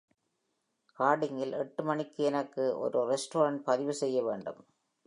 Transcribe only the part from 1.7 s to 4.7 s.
மணிக்கு எனக்கு ஒரு ரெஸ்டாரெண்ட் பதிவு செய்ய வேண்டும்.